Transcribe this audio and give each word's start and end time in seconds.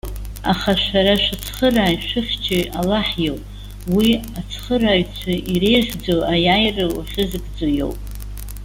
Аха, 0.51 0.71
шәара 0.83 1.15
шәыцхырааҩ, 1.23 1.95
шәыхьчаҩ 2.07 2.65
Аллаҳ 2.79 3.09
иоуп. 3.25 3.43
Уи, 3.95 4.09
ацхырааҩцәа 4.39 5.33
иреиӷьӡоу, 5.53 6.19
аиааира 6.33 6.85
уахьызыгӡо 6.95 7.67
иоуп. 7.77 7.99